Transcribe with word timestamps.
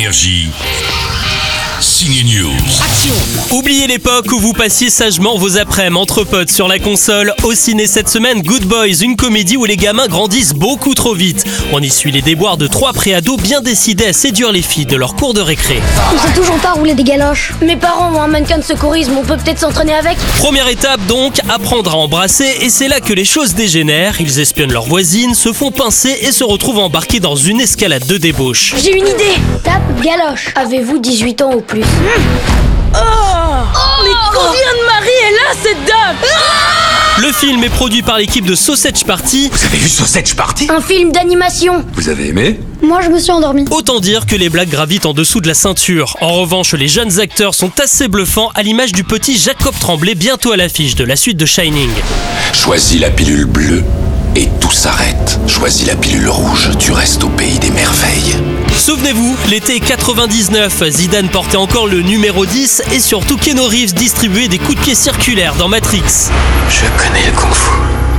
Énergie. 0.00 0.50
News. 2.08 2.56
Oubliez 3.50 3.86
l'époque 3.86 4.32
où 4.32 4.38
vous 4.38 4.54
passiez 4.54 4.88
sagement 4.88 5.36
vos 5.36 5.58
après-midi 5.58 6.00
entre 6.00 6.24
potes 6.24 6.50
sur 6.50 6.66
la 6.66 6.78
console. 6.78 7.34
Au 7.42 7.52
ciné 7.52 7.86
cette 7.86 8.08
semaine, 8.08 8.40
Good 8.40 8.64
Boys, 8.64 9.02
une 9.02 9.16
comédie 9.16 9.58
où 9.58 9.66
les 9.66 9.76
gamins 9.76 10.06
grandissent 10.06 10.54
beaucoup 10.54 10.94
trop 10.94 11.14
vite. 11.14 11.44
On 11.72 11.82
y 11.82 11.90
suit 11.90 12.10
les 12.10 12.22
déboires 12.22 12.56
de 12.56 12.66
trois 12.66 12.94
préados 12.94 13.36
bien 13.36 13.60
décidés 13.60 14.06
à 14.06 14.12
séduire 14.14 14.50
les 14.50 14.62
filles 14.62 14.86
de 14.86 14.96
leur 14.96 15.14
cours 15.14 15.34
de 15.34 15.42
récré. 15.42 15.80
On 16.14 16.18
sait 16.18 16.32
toujours 16.32 16.56
pas 16.56 16.72
rouler 16.72 16.94
des 16.94 17.04
galoches. 17.04 17.52
Mes 17.60 17.76
parents 17.76 18.14
ont 18.14 18.22
un 18.22 18.28
mannequin 18.28 18.58
de 18.58 18.64
secourisme, 18.64 19.12
on 19.18 19.24
peut 19.24 19.36
peut-être 19.36 19.58
s'entraîner 19.58 19.94
avec 19.94 20.16
Première 20.38 20.68
étape 20.68 21.04
donc, 21.06 21.34
apprendre 21.50 21.90
à 21.90 21.96
embrasser 21.96 22.50
et 22.62 22.70
c'est 22.70 22.88
là 22.88 23.00
que 23.00 23.12
les 23.12 23.26
choses 23.26 23.54
dégénèrent. 23.54 24.20
Ils 24.20 24.40
espionnent 24.40 24.72
leurs 24.72 24.86
voisines, 24.86 25.34
se 25.34 25.52
font 25.52 25.70
pincer 25.70 26.16
et 26.22 26.32
se 26.32 26.44
retrouvent 26.44 26.78
embarqués 26.78 27.20
dans 27.20 27.36
une 27.36 27.60
escalade 27.60 28.06
de 28.06 28.16
débauche. 28.16 28.74
J'ai 28.82 28.96
une 28.96 29.06
idée 29.06 29.36
Tape 29.64 30.00
galoche. 30.02 30.52
Avez-vous 30.54 30.98
18 30.98 31.42
ans 31.42 31.54
ou 31.54 31.60
plus? 31.60 31.84
Mais 34.02 34.10
combien 34.32 34.72
de 34.72 34.86
maris 34.86 35.20
est 35.28 35.32
là, 35.32 35.54
cette 35.62 35.84
dame 35.86 36.16
Le 37.18 37.32
film 37.32 37.62
est 37.64 37.68
produit 37.68 38.02
par 38.02 38.18
l'équipe 38.18 38.44
de 38.46 38.54
Sausage 38.54 39.04
Party. 39.04 39.50
Vous 39.52 39.66
avez 39.66 39.78
vu 39.78 39.88
Sausage 39.88 40.34
Party? 40.34 40.68
Un 40.70 40.80
film 40.80 41.12
d'animation. 41.12 41.84
Vous 41.94 42.08
avez 42.08 42.28
aimé? 42.28 42.58
Moi, 42.82 43.00
je 43.02 43.10
me 43.10 43.18
suis 43.18 43.30
endormi. 43.30 43.66
Autant 43.70 44.00
dire 44.00 44.24
que 44.26 44.34
les 44.36 44.48
blagues 44.48 44.70
gravitent 44.70 45.06
en 45.06 45.12
dessous 45.12 45.40
de 45.40 45.48
la 45.48 45.54
ceinture. 45.54 46.16
En 46.20 46.32
revanche, 46.32 46.72
les 46.74 46.88
jeunes 46.88 47.20
acteurs 47.20 47.54
sont 47.54 47.78
assez 47.80 48.08
bluffants 48.08 48.50
à 48.54 48.62
l'image 48.62 48.92
du 48.92 49.04
petit 49.04 49.36
Jacob 49.36 49.74
Tremblay 49.78 50.14
bientôt 50.14 50.52
à 50.52 50.56
l'affiche 50.56 50.94
de 50.94 51.04
la 51.04 51.16
suite 51.16 51.36
de 51.36 51.46
Shining. 51.46 51.90
Choisis 52.52 53.00
la 53.00 53.10
pilule 53.10 53.44
bleue 53.44 53.84
et 54.36 54.48
tout 54.60 54.70
s'arrête. 54.72 55.38
Choisis 55.46 55.86
la 55.86 55.96
pilule 55.96 56.28
rouge, 56.28 56.70
tu 56.78 56.92
restes 56.92 57.24
au 57.24 57.28
l'été 59.50 59.80
99, 59.80 60.84
Zidane 60.90 61.28
portait 61.28 61.56
encore 61.56 61.88
le 61.88 62.02
numéro 62.02 62.46
10 62.46 62.82
et 62.92 63.00
surtout 63.00 63.36
Keanu 63.36 63.62
Reeves 63.62 63.94
distribuait 63.94 64.46
des 64.46 64.58
coups 64.58 64.76
de 64.76 64.80
pied 64.80 64.94
circulaires 64.94 65.56
dans 65.56 65.66
Matrix. 65.66 66.30
Je 66.68 66.86
connais 67.02 67.26
le 67.26 67.32
kung-fu. 67.32 68.09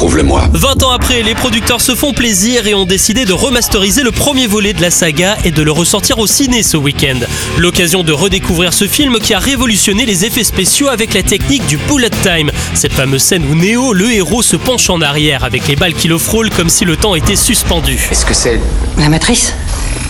Prouve-le-moi. 0.00 0.48
20 0.54 0.82
ans 0.82 0.92
après, 0.92 1.22
les 1.22 1.34
producteurs 1.34 1.82
se 1.82 1.94
font 1.94 2.14
plaisir 2.14 2.66
et 2.66 2.72
ont 2.72 2.86
décidé 2.86 3.26
de 3.26 3.34
remasteriser 3.34 4.02
le 4.02 4.12
premier 4.12 4.46
volet 4.46 4.72
de 4.72 4.80
la 4.80 4.90
saga 4.90 5.36
et 5.44 5.50
de 5.50 5.60
le 5.60 5.70
ressortir 5.70 6.18
au 6.18 6.26
ciné 6.26 6.62
ce 6.62 6.78
week-end. 6.78 7.18
L'occasion 7.58 8.02
de 8.02 8.10
redécouvrir 8.10 8.72
ce 8.72 8.86
film 8.86 9.18
qui 9.18 9.34
a 9.34 9.38
révolutionné 9.38 10.06
les 10.06 10.24
effets 10.24 10.42
spéciaux 10.42 10.88
avec 10.88 11.12
la 11.12 11.22
technique 11.22 11.66
du 11.66 11.76
bullet 11.76 12.08
time. 12.08 12.50
Cette 12.72 12.94
fameuse 12.94 13.20
scène 13.20 13.44
où 13.44 13.54
Neo, 13.54 13.92
le 13.92 14.10
héros, 14.10 14.40
se 14.40 14.56
penche 14.56 14.88
en 14.88 15.02
arrière 15.02 15.44
avec 15.44 15.68
les 15.68 15.76
balles 15.76 15.92
qui 15.92 16.08
le 16.08 16.16
frôlent 16.16 16.48
comme 16.48 16.70
si 16.70 16.86
le 16.86 16.96
temps 16.96 17.14
était 17.14 17.36
suspendu. 17.36 18.08
Est-ce 18.10 18.24
que 18.24 18.32
c'est 18.32 18.58
la 18.96 19.10
matrice? 19.10 19.52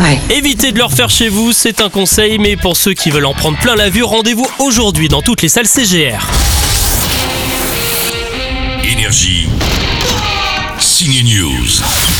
Ouais. 0.00 0.18
Évitez 0.30 0.72
de 0.72 0.78
le 0.78 0.84
refaire 0.84 1.10
chez 1.10 1.28
vous, 1.28 1.52
c'est 1.52 1.80
un 1.80 1.90
conseil, 1.90 2.38
mais 2.38 2.56
pour 2.56 2.76
ceux 2.76 2.94
qui 2.94 3.10
veulent 3.10 3.24
en 3.24 3.34
prendre 3.34 3.58
plein 3.58 3.76
la 3.76 3.88
vue, 3.88 4.02
rendez-vous 4.02 4.48
aujourd'hui 4.58 5.08
dans 5.08 5.22
toutes 5.22 5.42
les 5.42 5.48
salles 5.48 5.68
CGR. 5.68 6.26
Énergie. 9.06 9.46
Signe 10.80 11.22
News. 11.22 12.15